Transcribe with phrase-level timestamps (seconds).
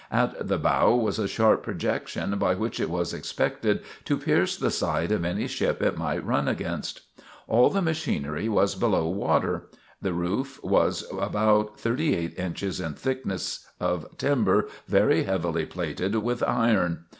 [0.09, 4.71] At the bow was a sharp projection by which it was expected to pierce the
[4.71, 7.01] side of any ship it might run against.
[7.47, 9.67] All the machinery was below water.
[10.01, 16.41] The roof was about thirty eight inches in thickness, of timber very heavily plated with
[16.41, 17.05] iron.